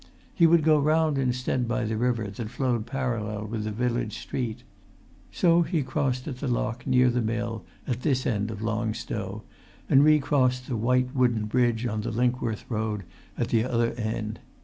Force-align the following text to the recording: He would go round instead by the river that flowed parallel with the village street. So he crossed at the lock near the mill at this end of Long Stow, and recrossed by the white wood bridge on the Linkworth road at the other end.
He 0.33 0.47
would 0.47 0.63
go 0.63 0.79
round 0.79 1.19
instead 1.19 1.67
by 1.67 1.83
the 1.83 1.95
river 1.95 2.27
that 2.27 2.49
flowed 2.49 2.87
parallel 2.87 3.45
with 3.45 3.65
the 3.65 3.69
village 3.71 4.17
street. 4.17 4.63
So 5.31 5.61
he 5.61 5.83
crossed 5.83 6.27
at 6.27 6.39
the 6.39 6.47
lock 6.47 6.87
near 6.87 7.11
the 7.11 7.21
mill 7.21 7.63
at 7.85 8.01
this 8.01 8.25
end 8.25 8.49
of 8.49 8.63
Long 8.63 8.95
Stow, 8.95 9.43
and 9.87 10.03
recrossed 10.03 10.63
by 10.63 10.69
the 10.69 10.77
white 10.77 11.15
wood 11.15 11.47
bridge 11.49 11.85
on 11.85 12.01
the 12.01 12.09
Linkworth 12.09 12.65
road 12.67 13.03
at 13.37 13.49
the 13.49 13.63
other 13.63 13.91
end. 13.93 14.39